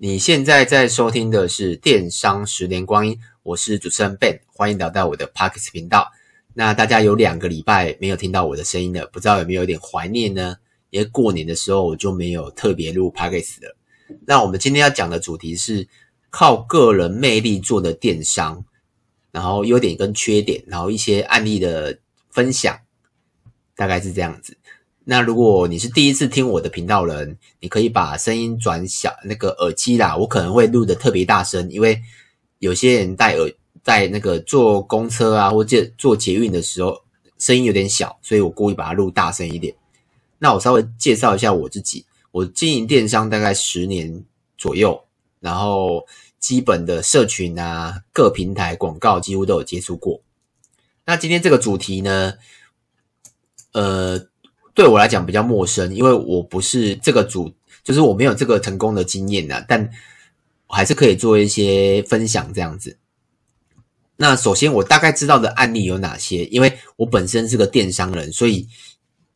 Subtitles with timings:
[0.00, 6.12] 你现在在收听的是《电商十年光阴》，我是主持人 Ben，欢迎来到我的 Podcast 频道。
[6.54, 10.56] 那大家有两个礼拜没有听到我的声音了，不知道有没有一点怀念呢？
[10.90, 13.76] 因为过年的时候我就没有特别录 Podcast 了。
[14.24, 15.88] 那我们今天要讲的主题是
[16.30, 18.64] 靠个人魅力做的电商，
[19.32, 21.98] 然后优点跟缺点，然后一些案例的
[22.30, 22.78] 分享，
[23.74, 24.56] 大概是这样子。
[25.10, 31.98] 那如果你是第一次听我的频道人，你可以把声音转小，那个耳机啦，我可能会录得特别大声，因为
[32.58, 33.50] 有些人戴耳
[33.82, 36.94] 在那个坐公车啊，或者坐捷运的时候，
[37.38, 39.74] 声音有点小，所以我故意把它录大声一点。
[40.38, 44.22] 那我稍微介绍一下我自己，我经营电商大概十年
[44.58, 45.02] 左右，
[45.40, 46.06] 然后
[46.38, 50.20] 基本的社群啊，各平台广告几乎都有接触过。
[51.06, 52.34] 那今天这个主题呢，
[53.72, 54.28] 呃。
[54.78, 59.90] 对我来讲比较陌生，因为我不是这个组，就是我没有这个成功的经验啊，但
[60.68, 62.96] 我还是可以做一些分享这样子。
[64.14, 66.44] 那首先我大概知道的案例有哪些？
[66.44, 68.68] 因为我本身是个电商人，所以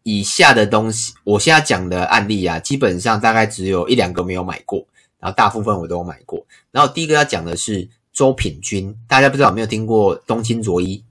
[0.05, 4.87] 以下的东西，我现在讲的案例啊，基本上大概只有一两个没有买过，
[5.19, 6.47] 然后大部分我都有买过。
[6.71, 11.03] 然后第一个要讲的是周品君，大家不知道有没有听过东京卓一？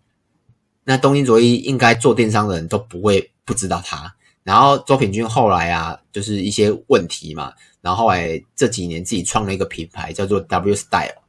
[0.85, 4.15] 那东京卓一应该做电商的人都不会不知道他。
[4.43, 11.21] 然后周品君后来啊，就是一些问题嘛，然后后来这几年自己创了一个品牌叫做 W Style，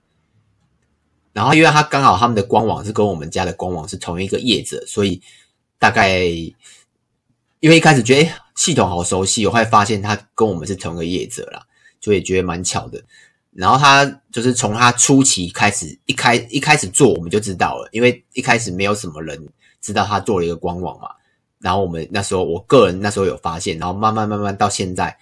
[1.32, 5.20] 然后因为他刚好他们的官网是跟我们家的官网是同一个业者，所以
[5.78, 6.20] 大概
[7.60, 11.62] 因为一开始觉得系统好熟悉，我会发现他跟我们是同一个业者啦，
[12.00, 13.02] 就也觉得蛮巧的。
[13.52, 19.46] 然后他就是从他初期开始，一开一开始做我们就知道了，因为一开始没有什么人
[19.82, 21.10] 知道他做了一个官网嘛。
[21.62, 25.16] 然后我们那时候，我个人那时候有发现，然后慢慢慢慢到现在，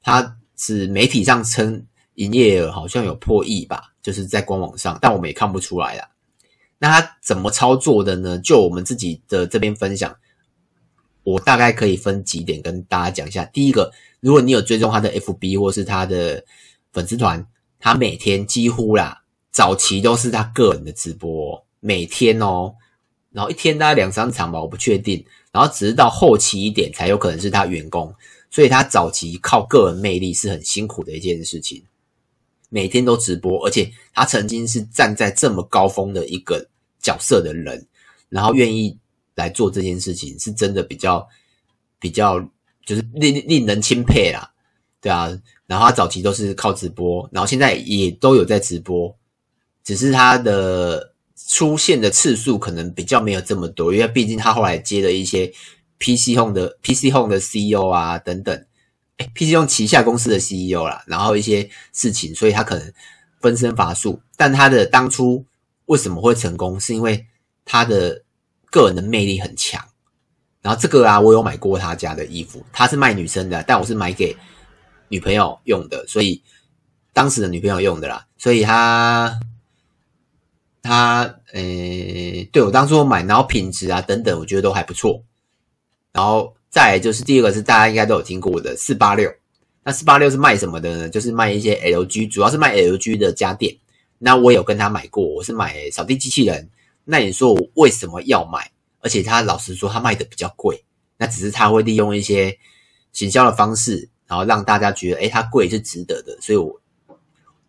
[0.00, 6.08] 他是媒体上称营业额好像有破亿吧，就是在官网上，但我们也看不出来啦。
[6.78, 8.38] 那他怎么操作的呢？
[8.38, 10.16] 就我们自己的这边分享，
[11.24, 13.44] 我大概可以分几点跟大家讲一下。
[13.46, 16.44] 第一个，如果你有追踪他的 FB 或是他的
[16.92, 17.44] 粉丝团，
[17.80, 22.76] 他每天几乎啦，早期都是他个人的直播，每天哦，
[23.32, 25.24] 然后一天大概两三场吧，我不确定。
[25.52, 28.14] 然后只是到后期一点才有可能是他员工，
[28.50, 31.82] 所以他早期靠个人魅力是很辛苦的一件事情，
[32.68, 36.64] 每天都直播，而且他曾经是站在这么高峰的一个
[37.00, 37.84] 角色的人，
[38.28, 38.96] 然后愿意
[39.34, 41.28] 来做这件事情，是真的比较
[41.98, 42.40] 比较
[42.86, 44.52] 就是令令人钦佩啦，
[45.00, 45.36] 对啊，
[45.66, 49.16] 然后他早期都是靠直播，然后现在也都有在直播，
[49.82, 51.10] 只是他的。
[51.48, 55.46] 出现的次数可能比较没有这么多，因为毕竟他后来接了一些
[55.98, 58.54] PC Home 的 PC Home 的 CEO 啊等等，
[59.18, 62.92] 诶 PC Home 旗下公司的 CEO 啦，然后一些事情，所以他可能
[63.40, 64.20] 分身乏术。
[64.36, 65.44] 但他的当初
[65.86, 67.26] 为什么会成功，是因为
[67.64, 68.22] 他的
[68.70, 69.84] 个人的魅力很强。
[70.62, 74.36] 然后这个啊，我有买过他家的衣服，他是卖女生的，但我是买给
[75.08, 76.42] 女朋友用的，所以
[77.12, 79.40] 当时的女朋友用的啦，所以他。
[80.82, 85.22] 他诶、对我当初买，然后品质啊等等，我觉得都还不错。
[86.12, 89.32] 然后再来就是第二个是大家应该都有听过的四八六，
[89.84, 91.08] 那四八六是卖什么的呢？
[91.08, 93.76] 就是卖一些 LG，主要是卖 LG 的家电。
[94.18, 96.68] 那我有跟他买过，我是买扫地机器人。
[97.04, 98.70] 那你说我为什么要买？
[99.00, 100.84] 而且他老实说，他卖的比较贵，
[101.16, 102.58] 那只是他会利用一些
[103.12, 106.36] 行销的方式，然后让大家觉得，诶，它贵是值得的。
[106.40, 106.80] 所以我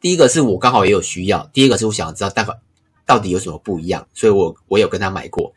[0.02, 2.54] 第一个是我刚好也有需要，第二个是我想知道大概。
[3.06, 4.08] 到底有什么不一样？
[4.14, 5.54] 所以我我有跟他买过，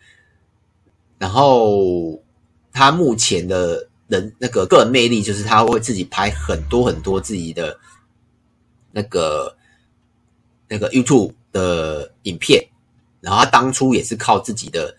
[1.18, 2.20] 然后
[2.72, 7.78] 他目前的人那个个人魅力就是他会自己拍很多很多自己的
[8.92, 9.56] 那个
[10.68, 12.66] 那个 YouTube 的影片，
[13.20, 14.96] 然后他当初也是靠自己的，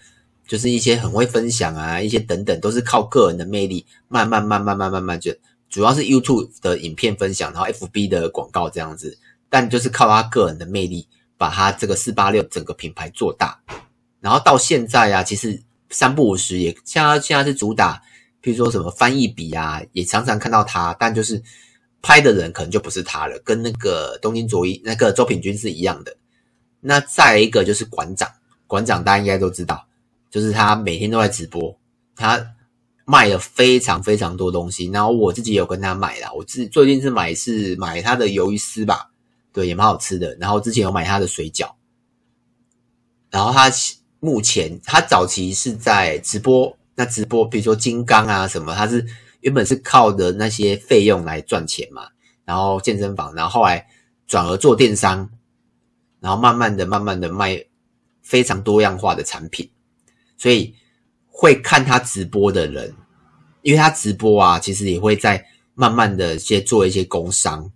[0.47, 5.35] 就是一些很会分享啊，一些等等，都是靠个人的魅力，慢慢慢慢慢慢慢就
[5.69, 9.17] 主要是 YouTube 的影片分享，然后 FB 的广告这样子，
[9.49, 11.07] 但就是靠他个人的魅力。
[11.37, 13.59] 把他这个四八六整个品牌做大，
[14.19, 18.01] 然后到现在啊，其实三不五时也像现在是主打，
[18.41, 21.41] 譬如说什么翻译笔啊，也常常看到他，但就是
[22.01, 26.15] 拍的人可能就不是他了，跟那个东京卓一那个周品君是一样的。
[26.79, 28.29] 那再一个就是馆长，
[28.67, 29.85] 馆长大家应该都知道，
[30.29, 31.77] 就是他每天都在直播，
[32.15, 32.53] 他
[33.05, 39.11] 卖了非常非常多东西，然后我自己有跟他买啦，我自最近是买是买他的鱿鱼丝吧。
[39.55, 40.35] 对，也蛮好吃的。
[40.35, 41.71] 然后之前有买他的水饺，
[43.31, 43.71] 然后他
[44.19, 49.05] 目前他早期是在直播，那直播比如说金刚啊什么，他是
[49.39, 52.09] 原本是靠的那些费用来赚钱嘛。
[52.43, 53.87] 然后健身房，然后后来
[54.27, 55.27] 转而做电商，
[56.19, 57.65] 然后慢慢的、慢慢的卖
[58.21, 59.67] 非常多样化的产品，
[60.37, 60.75] 所以
[61.27, 62.93] 会看他直播的人，
[63.63, 65.43] 因为他直播啊，其实也会在
[65.73, 67.71] 慢慢的先做一些工商，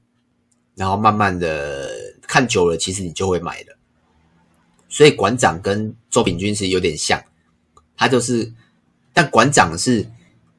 [0.80, 1.92] 然后慢慢的
[2.22, 3.76] 看久了，其实你就会买的。
[4.88, 7.22] 所以馆长跟周品均是有点像，
[7.96, 8.52] 他就是，
[9.14, 10.08] 但馆长是。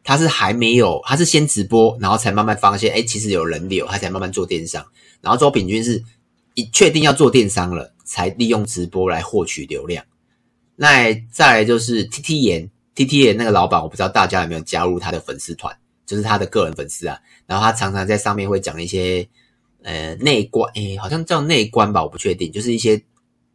[0.02, 4.84] 他是还没有，他是先直播，然后才慢慢发现，哎，其实有人流，他才慢慢做电商。
[5.20, 6.02] 然后周品均是
[6.54, 10.02] 一确定要做电商了，才利用直播来获取流量。
[10.74, 15.76] 那再来就是 T T 妍，T T 妍那个老板，我不知道大家有没有加入他的粉丝团，
[16.06, 17.18] 就是他的个人粉丝啊。
[17.46, 19.28] 然后他常常在上面会讲一些
[19.82, 23.02] 呃内观，哎，好像叫内观吧，我不确定，就是一些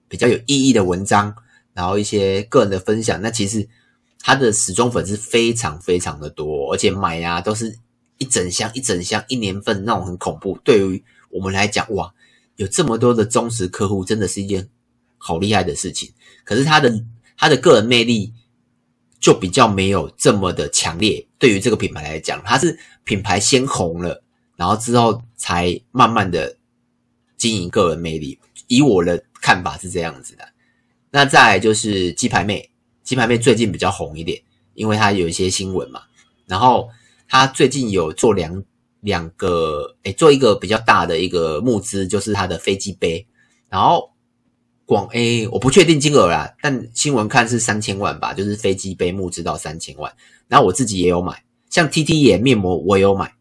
[0.07, 1.35] 比较有意义的文章，
[1.73, 3.21] 然后一些个人的分享。
[3.21, 3.67] 那其实。
[4.27, 7.77] 他的死忠粉丝非常非常的多，而且买、啊、都是
[8.17, 10.57] 一整箱一整箱一年份那种很恐怖。
[10.63, 12.11] 对于我们来讲，哇，
[12.55, 14.67] 有这么多的忠实客户，真的是一件
[15.19, 16.11] 好厉害的事情。
[16.43, 16.91] 可是他的
[17.37, 18.33] 他的个人魅力
[19.19, 21.27] 就比较没有这么的强烈。
[21.37, 24.23] 对于这个品牌来讲，他是品牌先红了，
[24.55, 26.57] 然后之后才慢慢的
[27.37, 28.39] 经营个人魅力。
[28.67, 30.47] 以我的看法是这样子的。
[31.11, 32.69] 那再就是鸡排妹。
[33.03, 34.41] 鸡排妹最近比较红一点，
[34.73, 36.01] 因为她有一些新闻嘛。
[36.47, 36.89] 然后
[37.27, 38.63] 她最近有做两
[39.01, 43.27] 两个，诶，做一个比较大的一个募资，就是她的飞机杯。
[43.69, 44.11] 然后
[44.85, 50.11] 广 A 我不确定金额啦，但新闻看是三千万吧，就是飞机杯募资到三千万。
[50.47, 53.33] 然后我自己也有买，像 T T 眼面膜我也有买，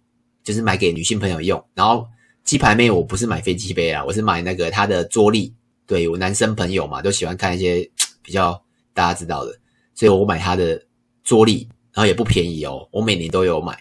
[0.45, 1.65] 就是买给女性朋友用。
[1.75, 2.07] 然后
[2.45, 5.53] 鸡排妹我不是买飞机杯啊，我是买那个她的桌历。
[5.87, 7.91] 对，我男生朋友嘛，都喜欢看一些
[8.23, 8.63] 比较。
[8.97, 9.51] 大家知道的，
[9.93, 10.81] 所以我买她的
[11.25, 13.77] 桌历，然后也不便宜哦，我每年都有买。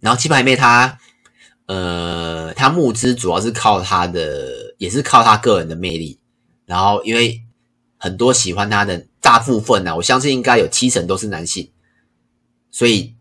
[0.00, 0.98] 然后鸡排妹她，
[1.66, 6.18] 呃，她募资主要是靠她的，也是靠她个人的魅力。
[6.66, 7.40] 然后因为
[7.96, 11.70] 很多喜欢她的大部分呢、啊，我相信应该有七成都是男性，
[12.72, 13.14] 所以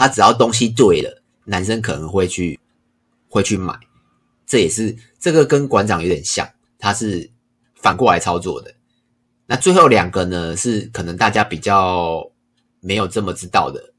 [0.00, 2.58] 他只要东西对了，男生可能会去
[3.28, 3.78] 会去买。
[4.46, 6.48] 这也是这个跟馆长有点像，
[6.78, 7.30] 他是
[7.74, 8.72] 反过来操作的。
[9.44, 12.26] 那最后两个呢，是可能大家比较
[12.80, 13.92] 没有这么知道的，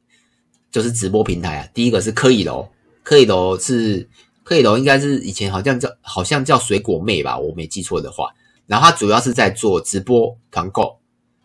[0.72, 1.68] 就是直播平台啊。
[1.72, 2.68] 第一个是柯以柔，
[3.04, 4.10] 柯以柔是
[4.44, 8.34] 柯以柔，应该是以前好像叫好像叫水果妹吧，我没记错的话。
[8.66, 10.98] 然后他主要是在做直播团购，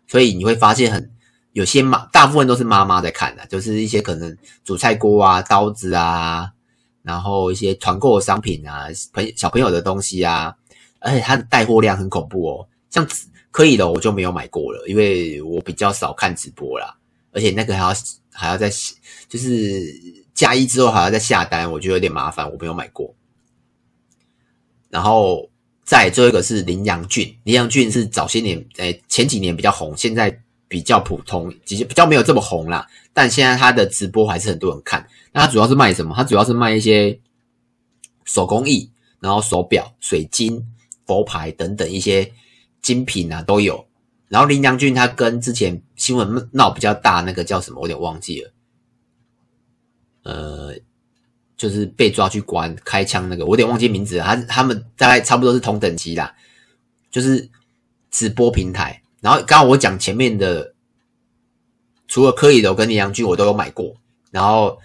[0.09, 1.11] 所以你会发现很
[1.57, 6.53] 有些妈，大部分都是妈妈在看的，就是一些可能煮菜锅啊、刀子啊，
[7.03, 10.55] 然后一些团购的商品啊、朋小朋友的东西啊，
[11.01, 13.07] 而且它的带货量很恐怖哦，像。
[13.53, 16.95] 可以的，我就没有买过了，因为我比较少看直播啦，
[17.33, 17.95] 而且那个还要
[18.31, 18.71] 还要再
[19.31, 19.83] 就是
[20.35, 23.15] 加一之后还要再下单，我觉得有点麻烦，我没有买过。
[24.91, 25.49] 然后
[25.87, 30.39] 再最后一个是林阳俊，林阳俊是早些年诶前几年比较红，现在
[30.69, 32.87] 比较普通，其实比较没有这么红啦。
[33.13, 35.07] 但现在他的直播还是很多人看。
[35.33, 36.15] 那他主要是卖什么？
[36.15, 37.19] 他主要是卖一些
[38.25, 38.91] 手工艺，
[39.21, 40.67] 然后手表、水晶、
[41.07, 42.33] 佛牌等等一些。
[42.83, 43.85] 精品啊都有，
[44.29, 48.53] 然后林良俊他跟之前新闻闹比较大那个叫什么，我有点忘记了，
[50.23, 50.73] 呃，
[51.57, 54.21] 就是被抓去关开枪那个，我有点忘记名字。
[54.21, 56.33] 他他们大概差不多是同等级啦，
[57.11, 57.51] 就是
[58.13, 59.03] 直播平台。
[59.27, 60.73] 然后刚刚我讲前面的，
[62.07, 63.97] 除了柯以柔跟林阳俊我都有买过，
[64.31, 64.79] 然后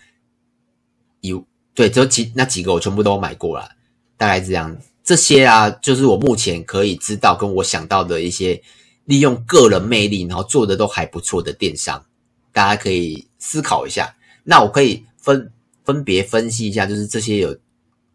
[1.19, 1.45] 有
[1.75, 3.69] 对，就几那几个我全部都买过了，
[4.17, 4.75] 大概这样。
[5.03, 8.59] 这些啊，就是我目前可以知道跟我想到的一些
[9.05, 12.03] 利用个人魅力，然后做的都还不错的电商，
[12.51, 14.15] 大家可以思考一下。
[14.43, 15.51] 那我可以分
[15.85, 17.55] 分别分析一下，就是这些有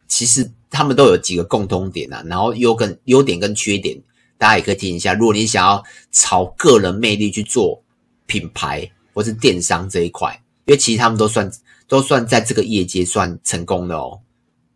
[0.08, 3.96] 其实他们都有几个共通点啊，然后优跟优点跟缺点，
[4.38, 5.14] 大家也可以听一下。
[5.14, 7.82] 如果你想要朝个人魅力去做
[8.26, 10.32] 品牌或是电商这一块，
[10.64, 11.50] 因为其实他们都算
[11.88, 14.20] 都算在这个业界算成功的哦。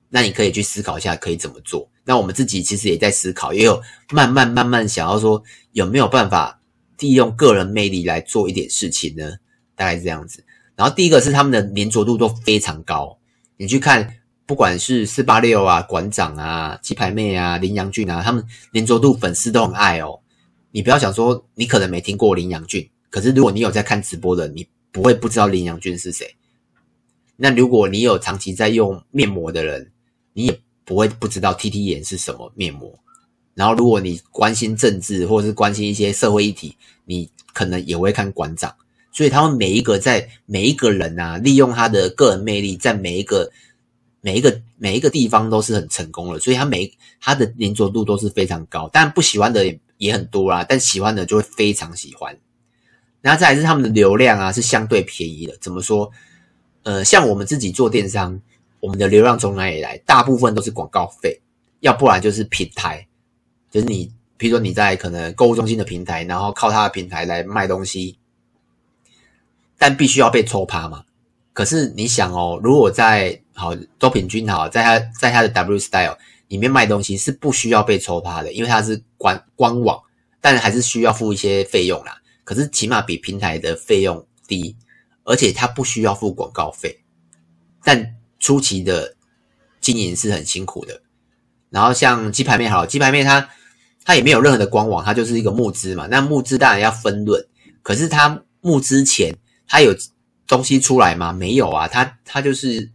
[0.08, 1.88] 那你可以去思考一下可以怎么做。
[2.04, 6.60] 那我们自己其实也在思考，也有慢慢慢慢想要说有没有办法
[6.98, 9.32] 利用个人魅力来做一点事情呢？
[9.76, 10.44] 大概是这样子。
[10.74, 13.18] 然后第一个是他们的黏着度都非常高，
[13.56, 14.16] 你去看
[14.50, 20.18] 不管是四八六啊、馆长啊、鸡排妹啊、林阳俊啊，他们连着度粉丝都很爱哦。
[20.72, 26.34] 你不要想说你可能没听过林阳俊，可是如果你有在看直播的，你不会不知道林阳俊是谁。
[27.36, 29.92] 那如果你有长期在用面膜的人，
[30.32, 32.98] 你也不会不知道 T T 眼是什么面膜，
[33.54, 38.74] 然后如果你关心政治或者是关心一些社会议题，你可能也会看馆长。
[39.12, 43.48] 所以他们每一个在每一个人啊，利用他的个人魅力，在每一个
[44.20, 48.88] 每一个每一个地方都是很成功的，所以他每他的黏着度都是非常高。
[48.92, 52.36] 但不喜欢的也也很多啦，但喜欢的就会非常喜欢。
[53.20, 55.56] 然后再来是他们的流量啊，是相对便宜的。
[55.60, 56.10] 怎么说？
[56.82, 58.40] 呃，像我们自己做电商，
[58.80, 59.98] 我们的流量从哪里来？
[60.06, 61.38] 大部分都是广告费，
[61.80, 63.06] 要不然就是平台，
[63.70, 68.16] 就是你，比如说你在可能购物中心的平台，然后靠他的平台来卖东西，
[69.76, 71.04] 但必须要被抽趴嘛。
[71.52, 76.16] 可是你想哦，如果在好都平均好，在他在他的 W Style
[76.48, 80.00] 里面卖东西是不需要被抽趴的，因为它是官官网，
[80.40, 82.20] 但还是需要付一些费用啦。
[82.42, 84.74] 可是起码比平台的费用低，
[85.22, 87.02] 而且它不需要付广告费，
[87.84, 89.14] 但初期的
[89.80, 91.02] 经营是很辛苦的。
[91.68, 93.48] 然后像鸡排妹好，鸡排妹它
[94.04, 96.08] 它也没有任何的官网，它就是一个募资嘛。
[96.10, 97.46] 那募资当然要分润，
[97.82, 99.32] 可是它募资前
[99.68, 99.94] 它有
[100.48, 101.32] 东西出来吗？
[101.32, 102.90] 没有啊，它它就是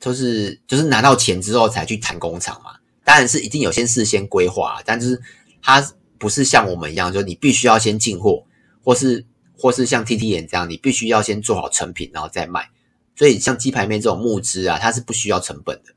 [0.00, 2.72] 就是就是拿到钱之后才去谈工厂嘛。
[3.04, 5.20] 当然是一定有先事先规划，但是
[5.62, 8.44] 它不是像我们一样，就是你必须要先进货。
[8.84, 9.26] 或是
[9.58, 12.70] 或是像 T T 眼这样，你必须要先做好成品，然后再卖。
[13.14, 15.92] 所以像鸡排妹这种募资啊，它是不需要成本的。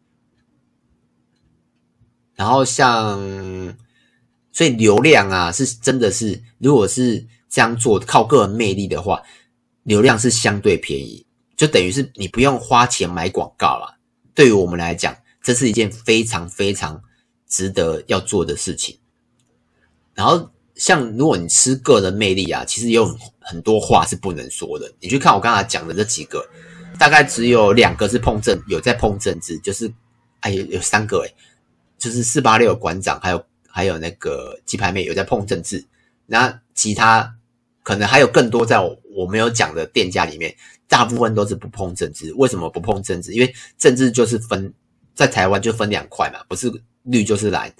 [2.35, 3.17] 然后像，
[4.51, 9.21] 所以流量啊，是真的是，如果是这样做，靠个人魅力的话，
[9.83, 11.25] 流量是相对便宜，
[11.61, 13.95] 就等于是你不用花钱买广告啦。
[14.33, 16.99] 对于我们来讲，这是一件非常非常
[17.47, 18.97] 值得要做的事情。
[20.15, 20.49] 然后。
[20.73, 24.91] 像如果你吃个人魅力啊，其实有很很多话是不能说的。
[24.99, 26.43] 你去看我刚才讲的这几个，
[26.97, 29.93] 大概只有两个是碰政，有在碰政治，就是
[30.39, 31.35] 哎有有三个诶，
[31.99, 35.85] 就是四八六馆长，还有还有那个鸡排妹有在碰政治。
[36.25, 37.35] 那其他
[37.83, 40.55] 可能还有更多在我我没有讲的店家里面，
[40.87, 42.33] 大部分都是不碰政治。
[42.35, 43.33] 为什么不碰政治？
[43.33, 44.73] 因为政治就是分
[45.13, 46.71] 在台湾就分两块嘛，不是
[47.03, 47.73] 绿就是蓝。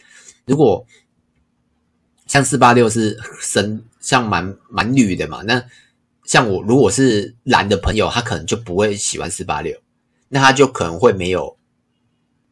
[0.46, 0.86] 如果
[2.28, 5.42] 像四八六是深，像蛮蛮绿的嘛。
[5.44, 5.64] 那
[6.24, 9.78] 像我如果是蓝的朋友，他可能就不会喜欢四八六，
[10.30, 11.58] 那他就可能会没有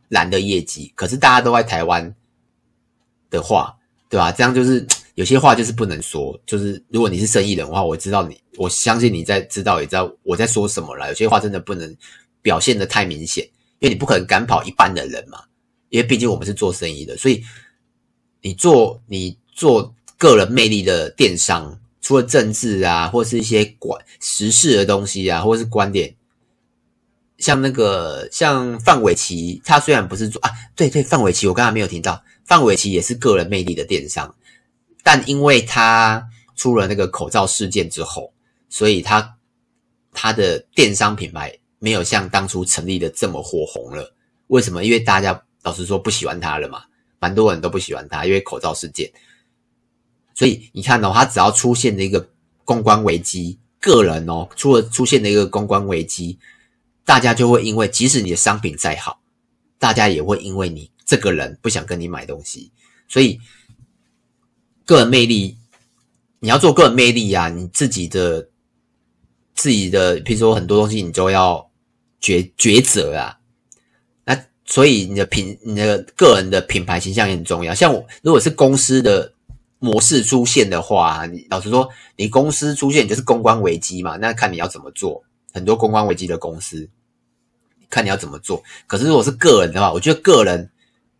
[0.09, 0.91] 蓝的业绩。
[0.95, 2.13] 可是大家都在台湾
[3.29, 3.77] 的话，
[4.09, 4.31] 对吧？
[4.31, 4.86] 这样就是
[5.20, 6.40] 有些话就是不能说。
[6.46, 11.10] 就是如果你是生意人的话，我知道你，我相信你在知道也知道我在说什么了。
[11.10, 11.94] 有些话真的不能
[12.42, 13.44] 表现得太明显，
[13.80, 15.40] 因为你不可能赶跑一半的人嘛。
[15.90, 17.44] 因为毕竟我们是做生意的，所以
[18.42, 19.38] 你做你。
[19.60, 26.16] 做个人魅力的电商，除了政治啊，或是一些管时事的东西啊，或是观点，
[27.40, 34.34] 像那个像范玮琪，他虽然不是做啊，对对，范玮琪我刚才没有听到，范玮琪也是个人魅力的电商，
[35.12, 36.24] 但因为他
[36.56, 38.32] 出了那个口罩事件之后，
[38.70, 39.38] 所以他
[40.13, 44.13] 他的电商品牌没有像当初成立的这么火红了。
[44.50, 44.84] 为什么？
[44.84, 46.84] 因为大家老实说不喜欢他了嘛，
[47.20, 49.12] 蛮多人都不喜欢他，因为口罩事件。
[50.36, 52.30] 所以你看哦，他只要出现了一个
[52.63, 56.38] 公关危机，个人哦，出了出现了一个公关危机，
[57.04, 59.20] 大家就会因为即使你的商品再好，
[59.80, 62.72] 大家也会因为你这个人不想跟你买东西。
[63.08, 63.39] 所以
[64.89, 65.58] 个人魅力，
[66.39, 68.50] 你要做个人魅力啊，你自己的
[69.53, 71.69] 自己的，譬如说很多东西你都要
[72.19, 73.38] 抉抉择啊。
[74.25, 77.75] 那所以你的品，你的个人的品牌形象也很重要。
[77.75, 79.34] 像我如果是公司的。
[79.81, 84.17] 模式出现的话，你老实说，你公司出现就是公关危机嘛？
[84.17, 85.24] 那看你要怎么做。
[85.53, 86.89] 很多公关危机的公司，
[87.89, 88.62] 看你要怎么做。
[88.88, 90.69] 可是如果是个人的话，我觉得个人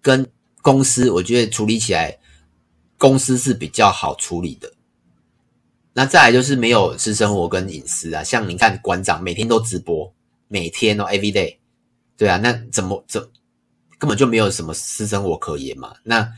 [0.02, 0.30] 跟
[0.62, 2.18] 公司，我觉得处理起来，
[3.00, 4.72] 公司是比较好处理的。
[5.94, 10.14] 那再来就是没有私生活跟隐私啊，像你看馆长每天都直播，
[10.48, 11.58] 每天哦，every day，
[12.16, 13.20] 对啊，那怎么怎
[13.98, 15.96] 根本就没有什么私生活可言嘛？
[16.04, 16.32] 那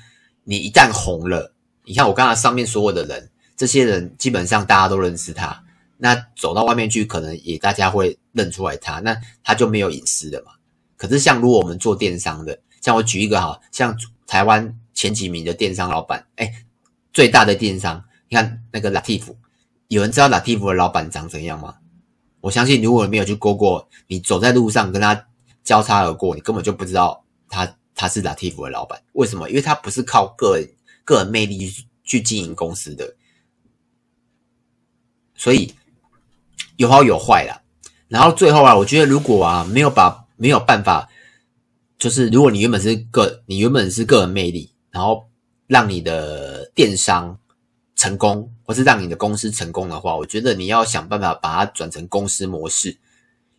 [0.45, 1.53] 你一旦红了。
[1.83, 5.63] 你看我刚才上面所有的人，这些人基本上大家都认识他。
[5.97, 10.51] 那走到外面去，可能也大家会认出来他，那他就没有隐私了嘛。
[10.95, 16.65] 可是像如果我们做电商的，像我举一个哈，像台湾前几名的电商老板，哎，
[17.13, 19.35] 最大的电商，你看那个 Latif，
[19.87, 21.75] 有人知道 Latif 的老板长怎样吗？
[22.41, 25.27] 我相信如果你没有去过过，你走在路上跟他
[25.63, 29.01] 交叉而过，你根本就不知道他他是 Latif 的老板。
[29.13, 29.49] 为什么？
[29.49, 30.69] 因为他不是靠个人。
[31.03, 31.67] 个人魅力
[32.03, 33.15] 去经营公司的，
[35.35, 35.73] 所以
[36.77, 37.63] 有好有坏啦。
[38.07, 41.09] 然后最后啊，我觉得如果啊没有把没有办法，
[41.97, 45.27] 就是如果你原本是个你原本是个人魅力，然后
[45.67, 47.37] 让你的电商
[47.95, 52.97] 成功，或是让你的公司成功的话，我觉得你要想办法把它转成公司模式。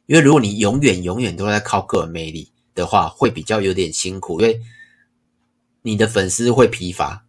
[0.07, 4.61] 因为如果你永远永远都在靠个人魅力，的话，会比较有点辛苦，因为
[5.83, 7.25] 你的粉丝会疲乏。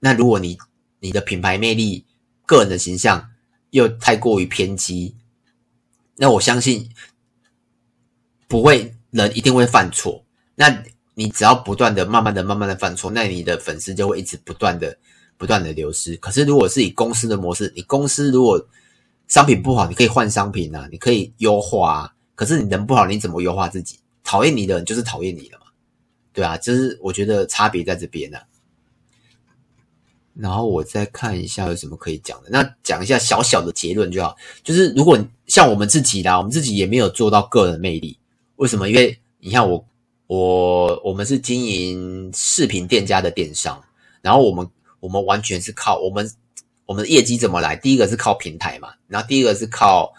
[0.00, 0.58] 那如果你
[1.00, 2.06] 你的品牌魅力、
[2.46, 3.30] 个人的形象
[3.70, 5.16] 又太过于偏激，
[6.16, 6.88] 那我相信
[8.46, 10.24] 不会，人一定会犯错。
[10.54, 14.96] 那你只要不断的、慢慢的、慢慢的犯错，那你的粉丝就会一直不断的、
[15.36, 16.16] 不断的流失。
[16.16, 18.66] 可是如果是以公司的模式，你公司如果
[19.28, 22.14] 商品不好，你可以换商品啊，你可以优化啊。
[22.34, 23.98] 可是你人不好，你怎么优化自己？
[24.24, 25.66] 讨厌你的人就是讨厌你了嘛，
[26.32, 28.38] 对啊，就是我觉得差别在这边呢、
[30.34, 32.48] 然后我再看一下有什么可以讲的。
[32.50, 38.16] 那讲一下小小的结论就好，就是如果像我们自己啦，我们自己也没有做到个人魅力。
[38.56, 38.88] 为什么？
[38.88, 39.84] 因为你看我，
[40.32, 43.78] 我我们是经营视频店家的电商，
[44.22, 44.66] 然后我们
[44.98, 46.26] 我们完全是靠我们
[46.86, 47.76] 我们的业绩怎么来？
[47.76, 50.10] 第一个是靠平台嘛，然后第一个是靠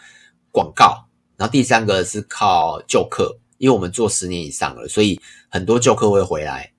[0.51, 1.03] 广告，
[1.35, 6.71] 然后第三个是靠旧客，因为我们做十年以上了，所以很多旧客会回来，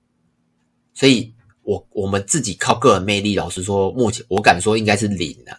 [0.93, 1.33] 所以。
[1.67, 5.57] 我我们自己靠个人魅力，老实说，目前我敢说应该是零的。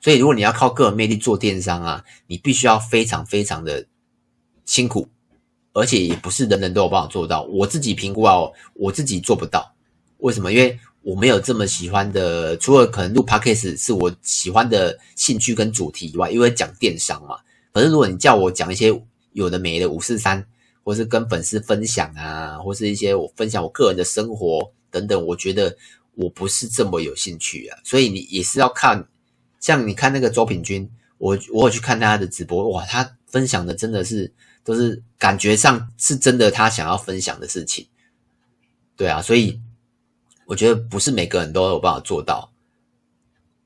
[0.00, 3.86] 所以，如果你要靠个人魅力做电商啊，你必须要非常非常的
[4.64, 5.06] 辛苦，
[5.72, 7.42] 而且也不是人人都有办法做到。
[7.44, 8.34] 我自己评估啊，
[8.74, 9.74] 我自己做不到。
[10.18, 10.52] 为什么？
[10.52, 17.38] 因为我没有这么喜欢的，除了可能录 Podcast 是我喜欢的兴趣跟主题以外，因为讲电商嘛。
[17.72, 18.92] 可是如果你叫我讲一些
[19.32, 20.46] 有的没的五四三，
[20.84, 24.72] 或是跟粉丝分享啊，或是一些我分享我个人的生活。
[24.90, 25.74] 等等，我觉得
[26.16, 29.02] 我不是这么有兴趣啊，所以你也是要看，
[29.58, 30.86] 像你看那个周品君，
[31.16, 34.30] 我我有去看他的直播，哇，他分享的真的是
[34.64, 37.86] 都是感觉上是真的他想要分享的事情，
[38.96, 39.60] 对啊，所以
[40.46, 42.52] 我觉得不是每个人都有办法做到。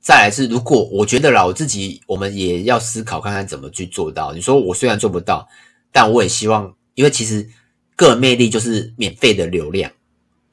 [0.00, 4.32] 再来是，如果我觉得啦，我自己我们也要思考看看怎么去做到。
[4.32, 5.48] 你说我虽然做不到，
[5.90, 7.48] 但我也希望，因为其实
[7.96, 9.90] 个人魅力就是免费的流量。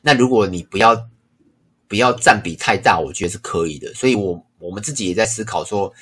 [0.02, 1.08] 那如果你不要
[1.88, 3.94] 不要占比太大，我觉得是可以的。
[3.94, 5.94] 所以我，我我们自己也在思考说，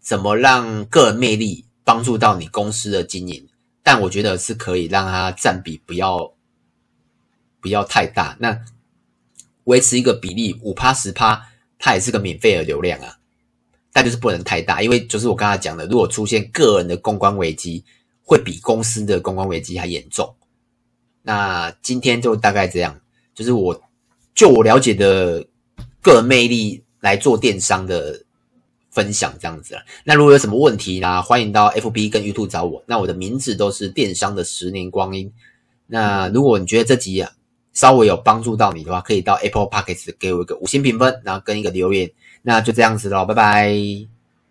[0.00, 3.46] 怎么让个人魅力帮助到你公司的经营。
[3.86, 6.34] 但我觉得是可以让它占比不要
[7.60, 8.36] 不要太大。
[8.40, 8.60] 那
[9.62, 11.40] 维持一个比例五趴十趴，
[11.78, 13.16] 它也是个免费的流量啊。
[13.92, 17.84] 但就是不能太大，因为就是我刚才讲的，如果出现个人的公关危机，
[18.24, 20.34] 会比公司的公关危机还严重。
[21.22, 23.00] 那今天就大概这样。
[23.36, 23.80] 就是我，
[24.34, 25.46] 就我了解的
[26.02, 28.24] 个人魅力来做电商的
[28.96, 29.82] 分享这样子了。
[30.04, 32.82] 那如果有什么问题呢，欢迎到 FB 跟 YouTube 找我。
[32.86, 35.30] 那我的名字都是电商的十年光阴。
[35.86, 37.30] 那如果你觉得这集啊
[37.74, 42.10] 稍微有帮助到你的话，可以到 Apple Podcast 给我一个五星评分，然后跟一个留言。
[42.40, 44.15] 那就这样子喽，拜拜。